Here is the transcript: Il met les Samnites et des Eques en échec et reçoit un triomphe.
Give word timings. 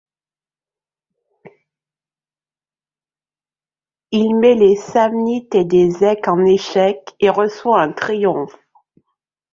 Il 4.09 4.35
met 4.35 4.55
les 4.55 4.75
Samnites 4.75 5.53
et 5.53 5.63
des 5.63 6.03
Eques 6.03 6.27
en 6.27 6.43
échec 6.43 6.97
et 7.19 7.29
reçoit 7.29 7.83
un 7.83 7.91
triomphe. 7.93 8.57